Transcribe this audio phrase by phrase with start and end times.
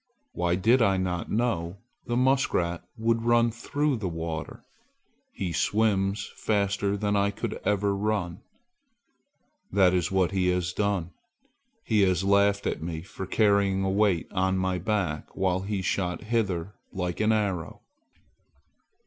[0.33, 4.63] Why did I not know the muskrat would run through the water?
[5.31, 8.39] He swims faster than I could ever run!
[9.71, 11.11] That is what he has done.
[11.83, 16.23] He has laughed at me for carrying a weight on my back while he shot
[16.23, 17.81] hither like an arrow!"